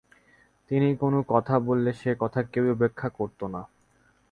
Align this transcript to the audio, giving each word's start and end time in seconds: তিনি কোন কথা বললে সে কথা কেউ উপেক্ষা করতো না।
তিনি 0.71 0.89
কোন 0.95 1.13
কথা 1.27 1.55
বললে 1.59 1.91
সে 1.93 2.11
কথা 2.19 2.39
কেউ 2.43 2.65
উপেক্ষা 2.71 3.07
করতো 3.09 3.45
না। 3.47 3.61